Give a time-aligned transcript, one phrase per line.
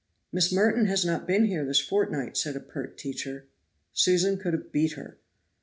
[0.33, 3.45] "Miss Merton has not been here this fortnight," said a pert teacher.
[3.93, 5.19] Susan could have beat her.